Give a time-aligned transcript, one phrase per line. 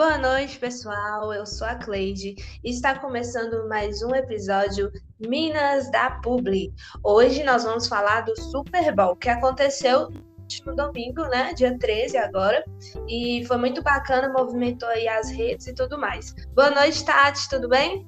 [0.00, 1.30] Boa noite, pessoal.
[1.30, 2.34] Eu sou a Cleide
[2.64, 6.72] e está começando mais um episódio Minas da Publi.
[7.04, 11.52] Hoje nós vamos falar do Super Bowl que aconteceu no último domingo, né?
[11.52, 12.64] Dia 13 agora.
[13.06, 16.34] E foi muito bacana, movimentou aí as redes e tudo mais.
[16.54, 18.06] Boa noite, Tati, tudo bem?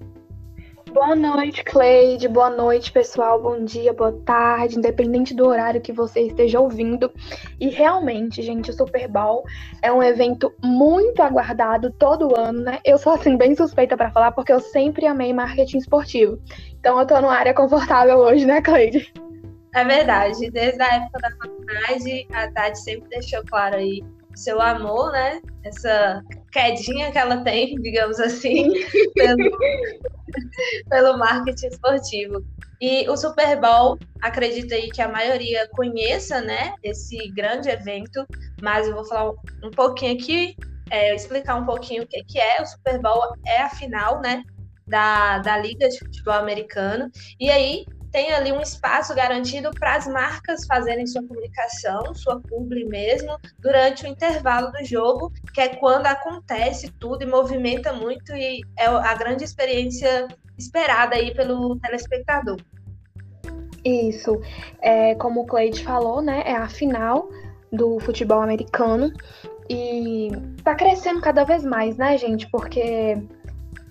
[0.92, 2.28] Boa noite, Cleide.
[2.28, 3.40] Boa noite, pessoal.
[3.40, 7.10] Bom dia, boa tarde, independente do horário que você esteja ouvindo.
[7.58, 9.42] E realmente, gente, o Super Bowl
[9.80, 12.78] é um evento muito aguardado todo ano, né?
[12.84, 16.38] Eu sou assim bem suspeita para falar porque eu sempre amei marketing esportivo.
[16.78, 19.10] Então eu tô numa área confortável hoje, né, Cleide?
[19.74, 20.50] É verdade.
[20.50, 25.40] Desde a época da faculdade, a Tati sempre deixou claro aí seu amor, né?
[25.64, 26.22] Essa
[26.52, 28.72] quedinha que ela tem, digamos assim,
[29.14, 29.58] pelo,
[30.88, 32.44] pelo marketing esportivo.
[32.80, 38.26] E o Super Bowl, acredito aí que a maioria conheça, né, esse grande evento,
[38.60, 39.30] mas eu vou falar
[39.62, 40.56] um pouquinho aqui,
[40.90, 42.60] é, explicar um pouquinho o que, que é.
[42.60, 44.42] O Super Bowl é a final, né,
[44.86, 47.08] da, da Liga de Futebol Americano.
[47.38, 52.84] E aí tem ali um espaço garantido para as marcas fazerem sua comunicação, sua publi
[52.84, 58.60] mesmo, durante o intervalo do jogo, que é quando acontece tudo e movimenta muito e
[58.78, 62.58] é a grande experiência esperada aí pelo telespectador.
[63.84, 64.40] Isso,
[64.80, 67.28] é, como o Cleide falou, né, é a final
[67.72, 69.10] do futebol americano
[69.68, 70.30] e
[70.62, 72.48] tá crescendo cada vez mais, né, gente?
[72.50, 73.16] Porque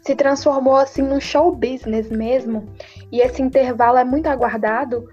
[0.01, 2.67] se transformou assim no show business mesmo.
[3.11, 5.07] E esse intervalo é muito aguardado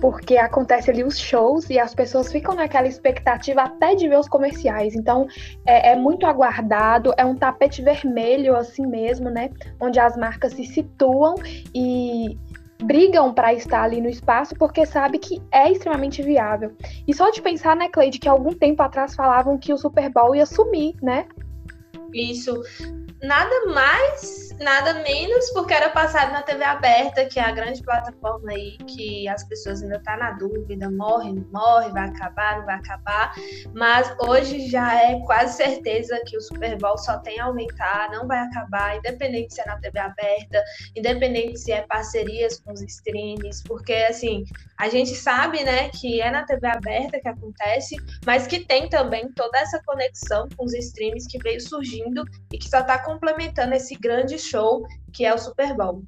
[0.00, 4.28] porque acontece ali os shows e as pessoas ficam naquela expectativa até de ver os
[4.28, 4.94] comerciais.
[4.94, 5.26] Então
[5.66, 9.50] é, é muito aguardado, é um tapete vermelho assim mesmo, né?
[9.80, 11.34] Onde as marcas se situam
[11.74, 12.38] e
[12.82, 16.72] brigam para estar ali no espaço porque sabe que é extremamente viável.
[17.06, 20.34] E só de pensar, né, Cleide, que algum tempo atrás falavam que o Super Bowl
[20.34, 21.26] ia sumir, né?
[22.12, 22.60] Isso
[23.22, 28.50] nada mais, nada menos, porque era passado na TV aberta, que é a grande plataforma
[28.50, 32.66] aí que as pessoas ainda estão tá na dúvida, morre, não morre, vai acabar, não
[32.66, 33.34] vai acabar.
[33.74, 38.26] Mas hoje já é quase certeza que o Super Bowl só tem a aumentar, não
[38.26, 40.62] vai acabar, independente se é na TV aberta,
[40.96, 44.44] independente se é parcerias com os streams, porque assim,
[44.78, 47.96] a gente sabe, né, que é na TV aberta que acontece,
[48.26, 52.68] mas que tem também toda essa conexão com os streams que veio surgindo e que
[52.68, 56.02] só está complementando esse grande show que é o Super Bowl.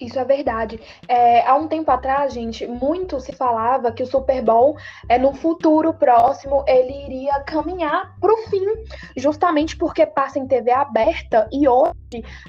[0.00, 0.80] Isso é verdade.
[1.06, 4.76] É, há um tempo atrás, gente, muito se falava que o Super Bowl,
[5.08, 8.64] é, no futuro próximo, ele iria caminhar para o fim,
[9.16, 11.94] justamente porque passa em TV aberta e hoje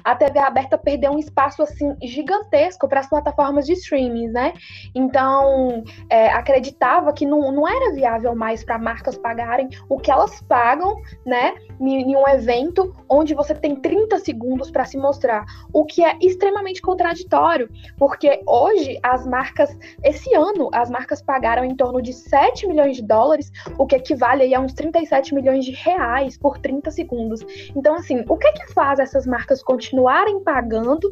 [0.04, 4.52] a TV aberta perdeu um espaço assim gigantesco para as plataformas de streaming, né?
[4.94, 10.40] Então, é, acreditava que não, não era viável mais para marcas pagarem o que elas
[10.42, 15.84] pagam, né, em, em um evento onde você tem 30 segundos para se mostrar, o
[15.84, 17.35] que é extremamente contraditório
[17.98, 23.02] porque hoje as marcas, esse ano, as marcas pagaram em torno de 7 milhões de
[23.02, 27.40] dólares, o que equivale a uns 37 milhões de reais por 30 segundos.
[27.74, 31.10] Então, assim, o que que faz essas marcas continuarem pagando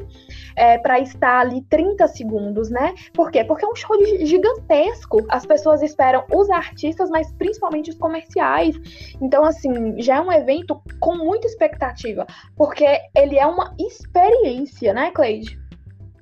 [0.57, 2.95] é, para estar ali 30 segundos, né?
[3.12, 3.45] Por quê?
[3.45, 5.25] Porque é um show gigantesco.
[5.29, 8.77] As pessoas esperam os artistas, mas principalmente os comerciais.
[9.21, 15.11] Então, assim, já é um evento com muita expectativa, porque ele é uma experiência, né,
[15.11, 15.63] Cleide?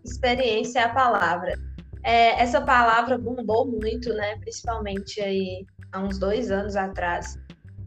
[0.05, 1.59] Experiência é a palavra.
[2.05, 4.37] É, essa palavra bombou muito, né?
[4.39, 7.39] Principalmente aí há uns dois anos atrás.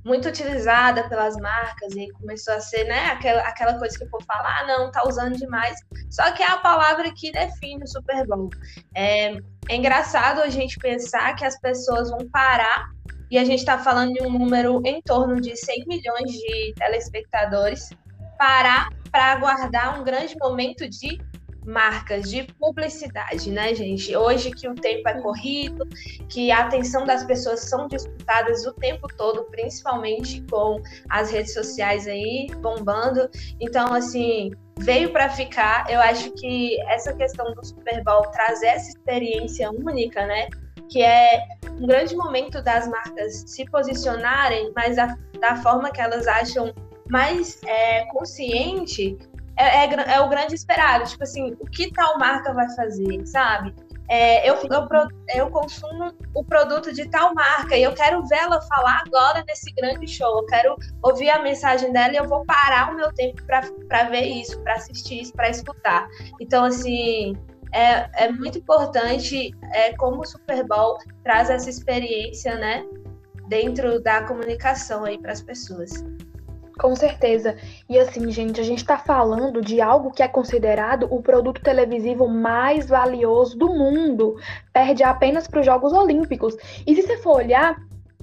[0.05, 3.07] Muito utilizada pelas marcas e começou a ser, né?
[3.07, 5.77] Aquela, aquela coisa que o povo fala, ah, não, tá usando demais.
[6.09, 8.49] Só que é a palavra que define o Super Bowl.
[8.95, 9.33] É,
[9.67, 12.87] é engraçado a gente pensar que as pessoas vão parar
[13.31, 17.89] e a gente está falando de um número em torno de 100 milhões de telespectadores
[18.37, 21.19] parar para aguardar um grande momento de
[21.65, 24.15] marcas de publicidade, né, gente?
[24.15, 25.87] Hoje que o tempo é corrido,
[26.29, 32.07] que a atenção das pessoas são disputadas o tempo todo, principalmente com as redes sociais
[32.07, 33.29] aí bombando.
[33.59, 35.89] Então, assim, veio para ficar.
[35.89, 40.47] Eu acho que essa questão do Super Bowl trazer essa experiência única, né?
[40.89, 41.41] Que é
[41.71, 46.73] um grande momento das marcas se posicionarem, mas da, da forma que elas acham
[47.09, 49.17] mais é, consciente
[49.57, 51.05] é, é, é, o grande esperado.
[51.05, 53.73] Tipo assim, o que tal marca vai fazer, sabe?
[54.07, 54.87] É, eu, eu,
[55.33, 60.07] eu, consumo o produto de tal marca e eu quero vê-la falar agora nesse grande
[60.07, 60.39] show.
[60.39, 64.25] Eu quero ouvir a mensagem dela e eu vou parar o meu tempo para ver
[64.25, 66.07] isso, para assistir isso, para escutar.
[66.39, 67.35] Então, assim,
[67.71, 72.85] é, é muito importante é, como o Super Bowl traz essa experiência, né,
[73.47, 75.91] dentro da comunicação aí para as pessoas.
[76.79, 77.55] Com certeza.
[77.89, 82.27] E assim, gente, a gente está falando de algo que é considerado o produto televisivo
[82.27, 84.35] mais valioso do mundo.
[84.73, 86.55] Perde apenas para os Jogos Olímpicos.
[86.85, 87.77] E se você for olhar,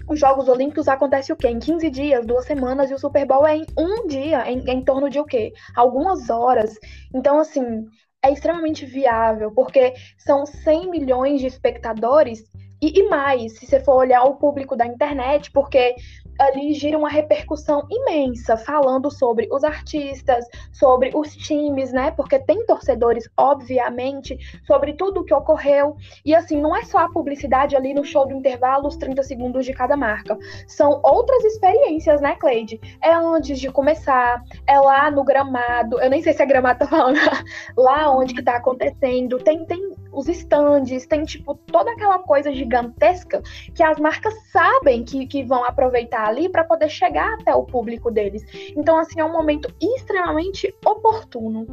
[0.06, 1.48] os Jogos Olímpicos acontecem o quê?
[1.48, 4.84] Em 15 dias, duas semanas, e o Super Bowl é em um dia, em, em
[4.84, 5.52] torno de o quê?
[5.74, 6.78] Algumas horas.
[7.14, 7.86] Então, assim,
[8.22, 12.44] é extremamente viável, porque são 100 milhões de espectadores
[12.84, 15.94] e, mais, se você for olhar o público da internet, porque
[16.38, 22.10] ali gira uma repercussão imensa, falando sobre os artistas, sobre os times, né?
[22.10, 25.96] Porque tem torcedores, obviamente, sobre tudo o que ocorreu.
[26.24, 29.64] E assim, não é só a publicidade ali no show do intervalo, os 30 segundos
[29.64, 30.36] de cada marca.
[30.66, 32.80] São outras experiências, né, Cleide?
[33.02, 36.00] É antes de começar, é lá no gramado.
[36.00, 37.18] Eu nem sei se é gramado tá falando,
[37.76, 39.38] lá onde que tá acontecendo.
[39.38, 43.42] Tem, tem os stands, tem tipo toda aquela coisa gigantesca
[43.74, 48.10] que as marcas sabem que, que vão aproveitar ali para poder chegar até o público
[48.10, 48.44] deles.
[48.76, 51.66] Então, assim, é um momento extremamente oportuno.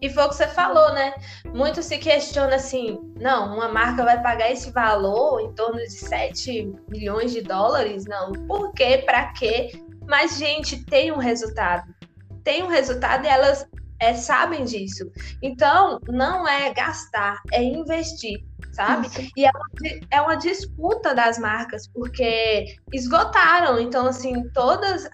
[0.00, 1.12] E foi o que você falou, né?
[1.52, 6.72] Muito se questiona assim: não, uma marca vai pagar esse valor em torno de 7
[6.88, 8.06] milhões de dólares?
[8.06, 8.32] Não.
[8.46, 9.02] Por quê?
[9.04, 9.72] Para quê?
[10.06, 11.94] Mas, gente, tem um resultado.
[12.42, 13.68] Tem um resultado e elas
[14.00, 15.10] é, sabem disso.
[15.42, 18.42] Então, não é gastar, é investir,
[18.72, 19.06] sabe?
[19.06, 19.30] Isso.
[19.36, 19.66] E é uma,
[20.10, 23.78] é uma, disputa das marcas, porque esgotaram.
[23.78, 25.04] Então, assim, todos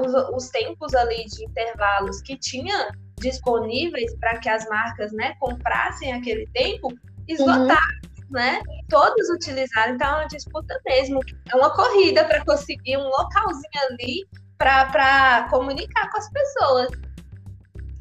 [0.00, 2.88] os, os tempos ali de intervalos que tinha
[3.18, 6.88] disponíveis para que as marcas né, comprassem aquele tempo,
[7.28, 7.76] esgotaram.
[7.76, 8.10] Uhum.
[8.30, 8.62] Né?
[8.88, 11.20] Todos utilizaram, então é uma disputa mesmo.
[11.52, 14.24] É uma corrida para conseguir um localzinho ali
[14.56, 16.88] para comunicar com as pessoas.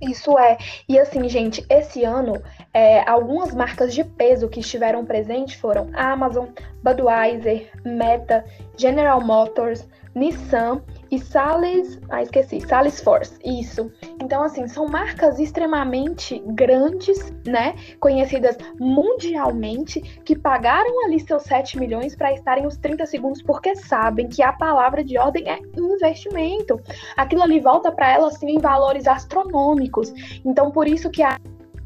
[0.01, 0.57] Isso é.
[0.87, 2.41] E assim, gente, esse ano,
[2.73, 6.47] é, algumas marcas de peso que estiveram presentes foram Amazon,
[6.81, 8.45] Budweiser, Meta,
[8.77, 9.85] General Motors,
[10.15, 13.91] Nissan e Sales, ah, esqueci, Sales Force, isso.
[14.21, 17.75] Então, assim, são marcas extremamente grandes, né?
[17.99, 24.27] Conhecidas mundialmente, que pagaram ali seus 7 milhões para estarem os 30 segundos, porque sabem
[24.27, 26.79] que a palavra de ordem é investimento.
[27.17, 30.13] Aquilo ali volta para elas, assim, em valores astronômicos.
[30.45, 31.37] Então, por isso que é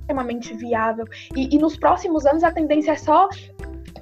[0.04, 1.06] extremamente viável.
[1.36, 3.30] E, e nos próximos anos a tendência é só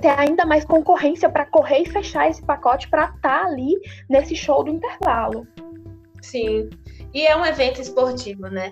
[0.02, 4.36] ter ainda mais concorrência para correr e fechar esse pacote para estar tá ali nesse
[4.36, 5.48] show do intervalo.
[6.22, 6.70] Sim.
[7.14, 8.72] E é um evento esportivo, né?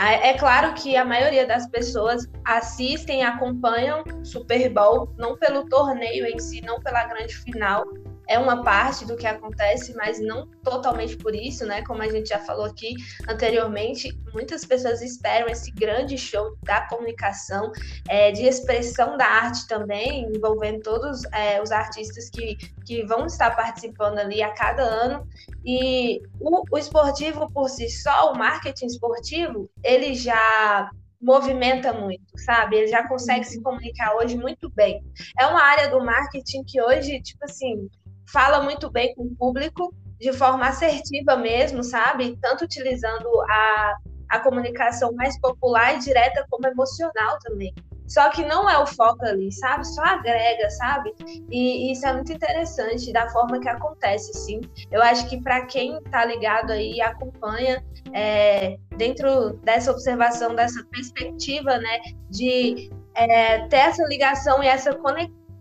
[0.00, 6.38] É claro que a maioria das pessoas assistem, acompanham Super Bowl, não pelo torneio em
[6.38, 7.84] si, não pela grande final,
[8.28, 11.82] é uma parte do que acontece, mas não totalmente por isso, né?
[11.82, 12.94] Como a gente já falou aqui
[13.26, 17.72] anteriormente, muitas pessoas esperam esse grande show da comunicação,
[18.08, 23.56] é, de expressão da arte também, envolvendo todos é, os artistas que, que vão estar
[23.56, 25.26] participando ali a cada ano.
[25.64, 30.90] E o, o esportivo por si só, o marketing esportivo, ele já
[31.20, 32.76] movimenta muito, sabe?
[32.76, 35.02] Ele já consegue se comunicar hoje muito bem.
[35.38, 37.88] É uma área do marketing que hoje, tipo assim,
[38.32, 42.36] fala muito bem com o público, de forma assertiva mesmo, sabe?
[42.40, 43.96] Tanto utilizando a,
[44.30, 47.72] a comunicação mais popular e direta, como emocional também.
[48.08, 49.86] Só que não é o foco ali, sabe?
[49.86, 51.14] Só agrega, sabe?
[51.50, 54.60] E, isso é muito interessante da forma que acontece, sim.
[54.90, 60.82] Eu acho que para quem está ligado aí e acompanha, é, dentro dessa observação, dessa
[60.90, 64.98] perspectiva, né, de é, ter essa ligação e essa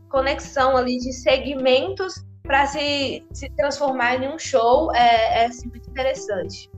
[0.09, 5.89] conexão ali de segmentos para se, se transformar em um show é, é assim, muito
[5.89, 6.69] interessante.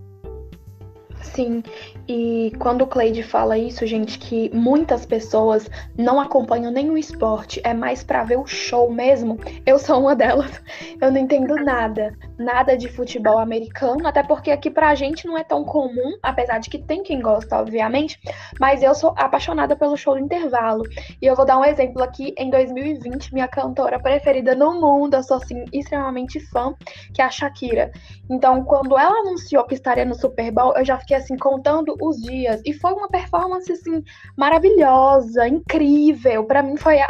[1.21, 1.61] Sim,
[2.07, 7.61] e quando o Cleide fala isso, gente, que muitas pessoas não acompanham nem o esporte,
[7.63, 9.37] é mais para ver o show mesmo.
[9.65, 10.61] Eu sou uma delas.
[11.01, 15.43] Eu não entendo nada, nada de futebol americano, até porque aqui pra gente não é
[15.43, 18.19] tão comum, apesar de que tem quem gosta, obviamente,
[18.59, 20.83] mas eu sou apaixonada pelo show do intervalo.
[21.21, 25.23] E eu vou dar um exemplo aqui, em 2020, minha cantora preferida no mundo, eu
[25.23, 26.73] sou assim extremamente fã,
[27.13, 27.91] que é a Shakira.
[28.29, 32.21] Então, quando ela anunciou que estaria no Super Bowl, eu já fiquei assim contando os
[32.21, 34.03] dias e foi uma performance assim
[34.37, 36.43] maravilhosa, incrível.
[36.43, 37.07] Para mim foi a,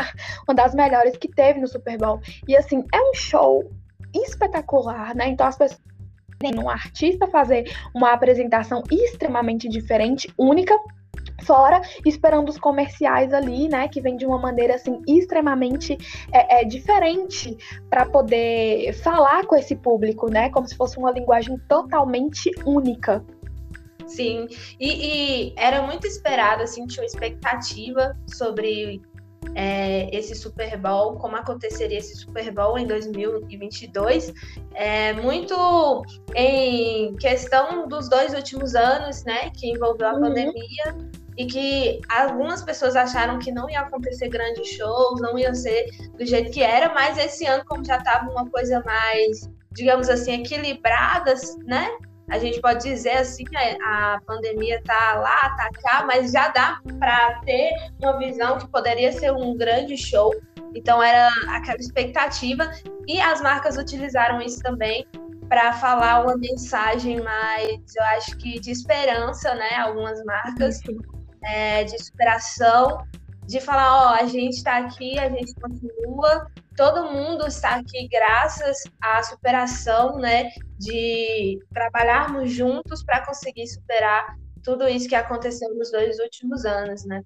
[0.48, 2.22] uma das melhores que teve no Super Bowl.
[2.48, 3.70] E assim, é um show
[4.16, 5.28] espetacular, né?
[5.30, 5.82] Então as pessoas
[6.58, 10.74] um artista fazer uma apresentação extremamente diferente, única,
[11.44, 15.98] fora esperando os comerciais ali, né, que vem de uma maneira assim extremamente
[16.32, 17.58] é, é diferente
[17.90, 23.22] para poder falar com esse público, né, como se fosse uma linguagem totalmente única.
[24.10, 24.48] Sim,
[24.80, 29.02] e, e, era muito esperado, assim, tinha uma expectativa sobre
[29.56, 34.34] é, esse Super Bowl, como aconteceria esse Super Bowl em 2022,
[34.74, 36.04] é, muito
[36.36, 40.22] em questão dos dois últimos anos, né, que envolveu a uhum.
[40.22, 40.98] pandemia
[41.38, 45.86] e que algumas pessoas acharam que não ia acontecer grandes shows, não ia ser
[46.18, 50.42] do jeito que era, mas esse ano, como já estava uma coisa mais, digamos assim,
[50.42, 51.34] equilibrada,
[51.66, 51.90] né?
[52.30, 56.80] A gente pode dizer assim, a, a pandemia tá lá, tá cá, mas já dá
[57.00, 57.72] para ter
[58.02, 60.34] uma visão que poderia ser um grande show.
[60.76, 62.70] Então era aquela expectativa
[63.08, 65.06] e as marcas utilizaram isso também
[65.48, 69.78] para falar uma mensagem mais, eu acho que de esperança, né?
[69.78, 70.80] Algumas marcas
[71.44, 73.04] é, de superação,
[73.48, 76.48] de falar, ó, a gente está aqui, a gente continua,
[76.80, 84.88] todo mundo está aqui graças à superação, né, de trabalharmos juntos para conseguir superar tudo
[84.88, 87.22] isso que aconteceu nos dois últimos anos, né?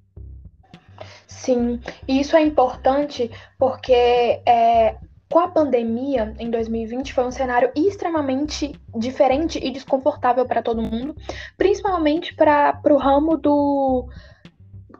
[1.28, 3.30] Sim, e isso é importante
[3.60, 4.98] porque é,
[5.32, 11.16] com a pandemia em 2020 foi um cenário extremamente diferente e desconfortável para todo mundo,
[11.60, 14.10] principalmente para o ramo do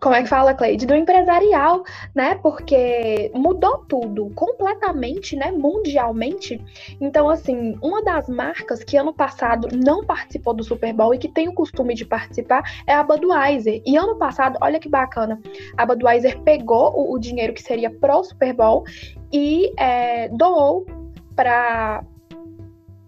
[0.04, 0.86] como é que fala, Cleide?
[0.86, 1.82] Do empresarial,
[2.14, 2.36] né?
[2.36, 5.50] Porque mudou tudo completamente, né?
[5.50, 6.62] Mundialmente.
[7.00, 11.30] Então, assim, uma das marcas que ano passado não participou do Super Bowl e que
[11.30, 13.82] tem o costume de participar é a Budweiser.
[13.86, 15.40] E ano passado, olha que bacana,
[15.78, 18.84] a Budweiser pegou o, o dinheiro que seria pro Super Bowl
[19.32, 20.86] e é, doou
[21.34, 22.04] para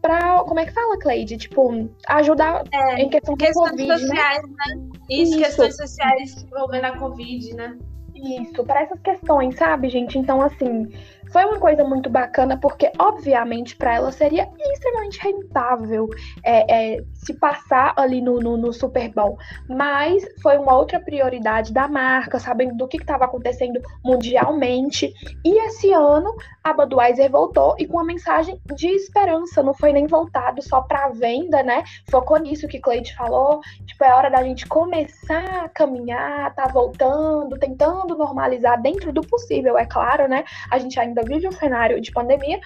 [0.06, 1.36] para como é que fala, Cleide?
[1.36, 3.98] Tipo, ajudar é, em questão de Covid, né?
[3.98, 4.76] sociais, né?
[4.76, 4.90] né?
[5.10, 7.78] Isso, Isso, questões sociais envolvendo a Covid, né?
[8.14, 10.18] Isso, para essas questões, sabe, gente?
[10.18, 10.88] Então, assim,
[11.36, 16.08] foi uma coisa muito bacana, porque, obviamente, para ela seria extremamente rentável
[16.42, 19.38] é, é, se passar ali no, no, no, Super Bowl.
[19.68, 25.13] Mas foi uma outra prioridade da marca, sabendo do que estava acontecendo mundialmente.
[25.44, 29.62] E esse ano, a Budweiser voltou e com uma mensagem de esperança.
[29.62, 31.84] Não foi nem voltado só para venda, né?
[32.10, 33.60] Focou nisso que Cleide falou.
[33.86, 39.77] Tipo, é hora da gente começar a caminhar, tá voltando, tentando normalizar dentro do possível,
[39.77, 40.46] é claro, né?
[40.72, 42.60] A gente ainda vive um cenário de pandemia,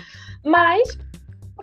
[0.45, 0.97] mas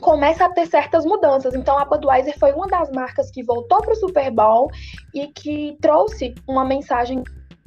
[0.01, 1.55] começa a ter certas mudanças.
[1.55, 4.71] Então, a Budweiser foi uma das marcas que voltou para o Super Bowl
[5.15, 7.23] e que trouxe uma mensagem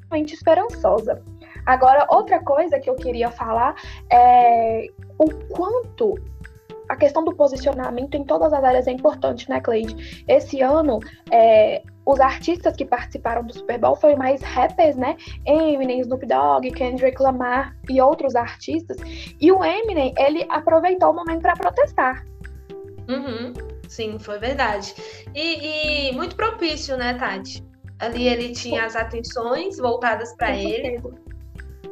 [0.09, 1.21] realmente esperançosa.
[1.65, 3.75] Agora, outra coisa que eu queria falar
[4.11, 6.15] é o quanto
[6.87, 10.23] a questão do posicionamento em todas as áreas é importante, né, Cleide?
[10.27, 10.99] Esse ano,
[11.31, 15.15] é, os artistas que participaram do Super Bowl foram mais rappers, né?
[15.45, 18.97] Eminem, Snoop Dogg, Kendrick Lamar e outros artistas.
[19.39, 22.25] E o Eminem, ele aproveitou o momento para protestar.
[23.07, 23.53] Uhum,
[23.87, 24.95] sim, foi verdade.
[25.35, 27.63] E, e, muito propício, né, Tati?
[27.99, 30.99] Ali ele tinha as atenções voltadas para ele.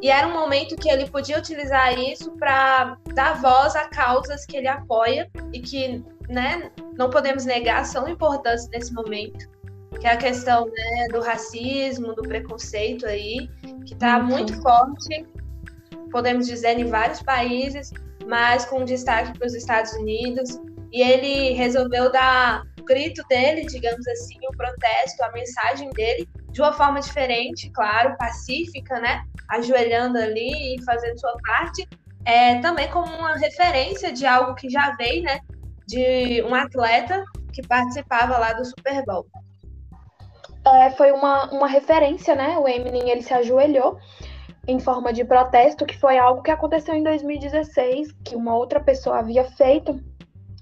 [0.02, 4.58] E era um momento que ele podia utilizar isso para dar voz a causas que
[4.58, 9.57] ele apoia e que, né, não podemos negar, são importantes nesse momento
[10.00, 13.50] que é a questão né, do racismo, do preconceito aí,
[13.86, 15.26] que está muito forte,
[16.12, 17.92] podemos dizer, em vários países,
[18.26, 20.60] mas com destaque para os Estados Unidos.
[20.92, 26.62] E ele resolveu dar o grito dele, digamos assim, o protesto, a mensagem dele, de
[26.62, 29.24] uma forma diferente, claro, pacífica, né?
[29.50, 31.88] Ajoelhando ali e fazendo sua parte,
[32.26, 35.40] é, também como uma referência de algo que já veio, né?
[35.86, 37.24] De um atleta
[37.54, 39.26] que participava lá do Super Bowl
[40.76, 42.58] é, foi uma, uma referência, né?
[42.58, 43.98] O Eminem ele se ajoelhou
[44.68, 49.20] em forma de protesto, que foi algo que aconteceu em 2016, que uma outra pessoa
[49.20, 50.00] havia feito.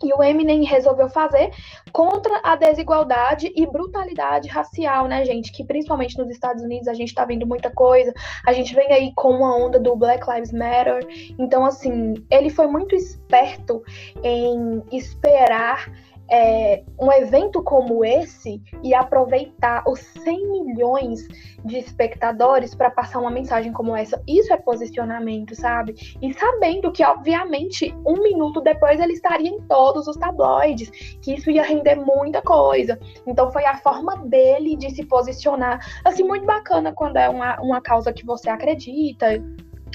[0.04, 1.52] E o Eminem resolveu fazer
[1.92, 5.52] contra a desigualdade e brutalidade racial, né, gente?
[5.52, 8.14] Que principalmente nos Estados Unidos a gente tá vendo muita coisa.
[8.46, 11.08] A gente vem aí com uma onda do Black Lives Matter.
[11.40, 13.82] Então, assim, ele foi muito esperto
[14.22, 15.90] em esperar
[16.30, 21.28] é, um evento como esse e aproveitar os 100 milhões
[21.64, 24.22] de espectadores para passar uma mensagem como essa.
[24.28, 25.96] Isso é posicionamento, sabe?
[26.22, 30.90] E sabendo que, obviamente, um minuto depois ele estaria em todos os tabloides,
[31.22, 33.00] que isso ia render muita coisa.
[33.26, 35.80] Então, foi a forma dele de se posicionar.
[36.04, 39.42] Assim, muito bacana quando é uma, uma causa que você acredita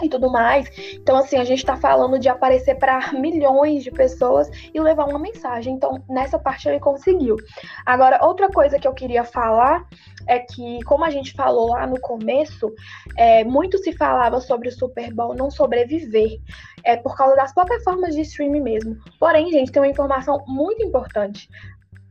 [0.04, 0.68] e tudo mais.
[0.94, 5.18] Então, assim, a gente está falando de aparecer para milhões de pessoas e levar uma
[5.18, 5.74] mensagem.
[5.74, 7.36] Então, nessa parte ele conseguiu.
[7.84, 9.86] Agora, outra coisa que eu queria falar
[10.26, 12.72] é que, como a gente falou lá no começo,
[13.16, 16.38] é, muito se falava sobre o Super Bowl não sobreviver.
[16.84, 18.96] É por causa das plataformas de streaming mesmo.
[19.18, 21.48] Porém, gente, tem uma informação muito importante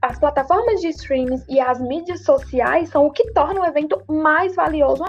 [0.02, 4.56] as plataformas de streaming e as mídias sociais são o que torna o evento mais
[4.56, 5.04] valioso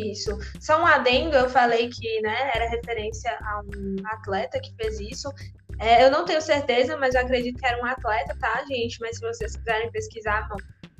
[0.00, 0.36] Isso.
[0.60, 5.28] Só um adendo, eu falei que né, era referência a um atleta que fez isso.
[5.78, 9.00] É, eu não tenho certeza, mas eu acredito que era um atleta, tá, gente?
[9.00, 10.48] Mas se vocês quiserem pesquisar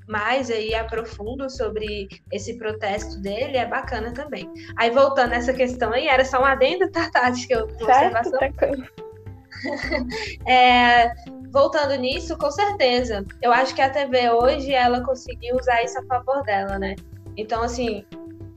[0.08, 4.50] mais aí aprofundo sobre esse protesto dele, é bacana também.
[4.76, 7.46] Aí voltando nessa questão aí, era só um adendo, tá, Tati?
[7.46, 8.40] Que eu, certo, observação.
[10.48, 11.12] é,
[11.52, 13.24] voltando nisso, com certeza.
[13.40, 16.96] Eu acho que a TV hoje ela conseguiu usar isso a favor dela, né?
[17.36, 18.04] Então, assim,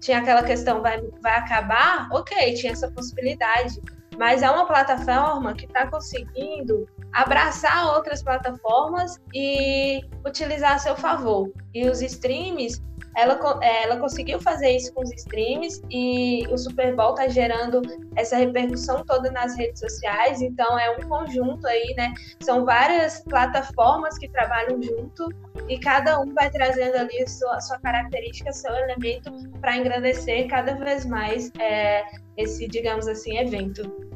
[0.04, 2.10] tinha aquela questão, vai, vai acabar?
[2.12, 3.80] Ok, tinha essa possibilidade.
[4.18, 11.52] Mas é uma plataforma que está conseguindo abraçar outras plataformas e utilizar a seu favor.
[11.74, 12.84] E os streams
[13.16, 17.82] ela, é, ela conseguiu fazer isso com os streams e o Super Bowl está gerando
[18.16, 22.14] essa repercussão toda nas redes sociais, então é um conjunto aí, né?
[22.42, 25.30] São várias plataformas que trabalham junto
[25.68, 30.76] e cada um vai trazendo ali a sua, sua característica, seu elemento para engrandecer cada
[30.76, 32.04] vez mais é,
[32.38, 34.14] esse, digamos assim, evento.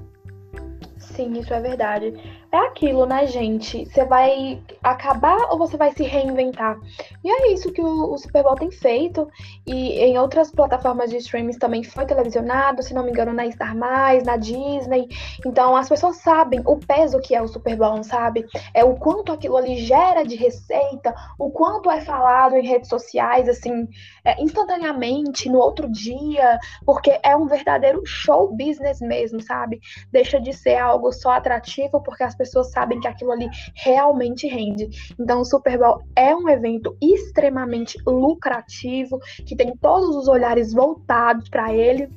[0.97, 2.13] Sim, isso é verdade.
[2.49, 3.85] É aquilo, né, gente?
[3.85, 6.77] Você vai acabar ou você vai se reinventar?
[7.21, 9.27] E é isso que o, o Super Bowl tem feito.
[9.65, 13.75] E em outras plataformas de streaming também foi televisionado, se não me engano, na Star
[13.75, 15.09] Mais, na Disney.
[15.45, 18.45] Então as pessoas sabem o peso que é o Super Bowl, sabe?
[18.73, 23.49] É o quanto aquilo ali gera de receita, o quanto é falado em redes sociais,
[23.49, 23.89] assim,
[24.23, 29.81] é, instantaneamente, no outro dia, porque é um verdadeiro show business mesmo, sabe?
[30.13, 34.87] Deixa de ser algo só atrativo porque as pessoas sabem que aquilo ali realmente rende.
[35.19, 41.49] Então, o Super Bowl é um evento extremamente lucrativo, que tem todos os olhares voltados
[41.49, 42.09] para ele.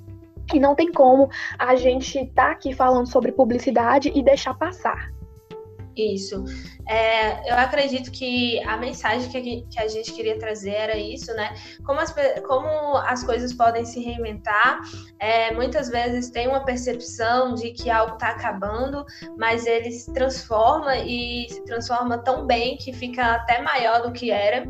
[0.53, 5.11] E não tem como a gente estar tá aqui falando sobre publicidade e deixar passar.
[5.97, 6.45] Isso.
[6.91, 11.55] É, eu acredito que a mensagem que a, gente queria trazer era isso, né?
[11.85, 12.13] Como as,
[12.45, 14.81] como as coisas podem se reinventar.
[15.21, 19.07] É, muitas vezes tem uma percepção de que algo está acabando,
[19.39, 24.33] mas ele se transforma e se transforma tão bem que fica até maior do que
[24.33, 24.67] era.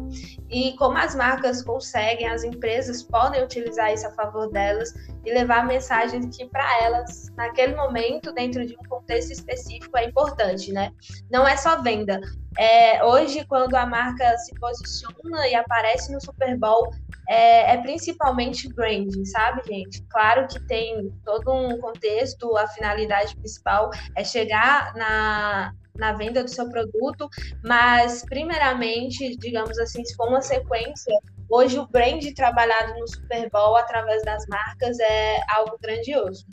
[0.51, 4.93] E como as marcas conseguem, as empresas podem utilizar isso a favor delas
[5.25, 10.73] e levar mensagens que para elas, naquele momento, dentro de um contexto específico, é importante,
[10.73, 10.93] né?
[11.31, 12.10] Não é só venda.
[12.59, 16.91] É, hoje, quando a marca se posiciona e aparece no Super Bowl,
[17.29, 20.03] é, é principalmente branding, sabe, gente?
[20.11, 26.51] Claro que tem todo um contexto, a finalidade principal é chegar na, na venda do
[26.51, 27.29] seu produto,
[27.63, 31.17] mas primeiramente, digamos assim, se for uma sequência,
[31.49, 36.45] hoje o brand trabalhado no Super Bowl através das marcas é algo grandioso.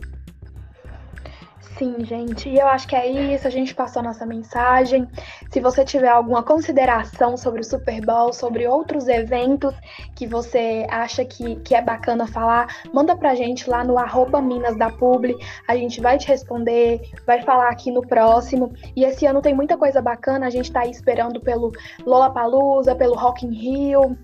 [1.78, 5.08] Sim, gente, e eu acho que é isso, a gente passou a nossa mensagem.
[5.52, 9.76] Se você tiver alguma consideração sobre o Super Bowl, sobre outros eventos
[10.16, 14.76] que você acha que, que é bacana falar, manda pra gente lá no arroba Minas
[14.76, 15.38] da Publi,
[15.68, 18.74] a gente vai te responder, vai falar aqui no próximo.
[18.96, 21.72] E esse ano tem muita coisa bacana, a gente tá aí esperando pelo
[22.04, 24.18] Lollapalooza, pelo Rock in Rio,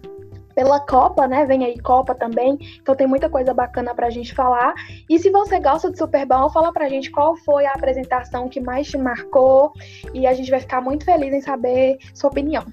[0.55, 1.45] pela Copa, né?
[1.45, 2.57] Vem aí Copa também.
[2.81, 4.73] Então tem muita coisa bacana pra gente falar.
[5.09, 8.59] E se você gosta de Super Bowl, fala pra gente qual foi a apresentação que
[8.59, 9.71] mais te marcou.
[10.13, 12.63] E a gente vai ficar muito feliz em saber sua opinião.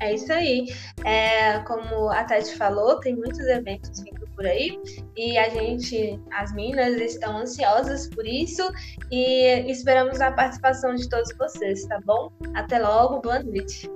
[0.00, 0.66] É isso aí.
[1.04, 4.80] É, como a Tati falou, tem muitos eventos vindo por aí
[5.14, 8.66] e a gente, as minas, estão ansiosas por isso
[9.10, 12.32] e esperamos a participação de todos vocês, tá bom?
[12.54, 13.90] Até logo, boa noite.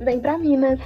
[0.00, 0.80] Vem para Minas.